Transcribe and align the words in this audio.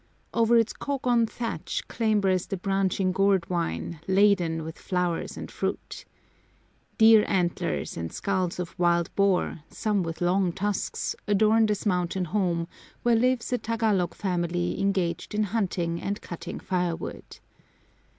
Over 0.33 0.57
its 0.57 0.73
kogon 0.73 1.27
thatch 1.27 1.87
clambers 1.87 2.47
the 2.47 2.57
branching 2.57 3.11
gourd 3.11 3.45
vine, 3.45 3.99
laden 4.07 4.63
with 4.63 4.79
flowers 4.79 5.37
and 5.37 5.51
fruit. 5.51 6.05
Deer 6.97 7.23
antlers 7.27 7.95
and 7.97 8.11
skulls 8.11 8.57
of 8.57 8.73
wild 8.79 9.13
boar, 9.15 9.59
some 9.69 10.01
with 10.01 10.19
long 10.19 10.53
tusks, 10.53 11.15
adorn 11.27 11.67
this 11.67 11.85
mountain 11.85 12.25
home, 12.25 12.67
where 13.03 13.15
lives 13.15 13.53
a 13.53 13.59
Tagalog 13.59 14.15
family 14.15 14.81
engaged 14.81 15.35
in 15.35 15.43
hunting 15.43 16.01
and 16.01 16.19
cutting 16.19 16.59
firewood. 16.59 17.37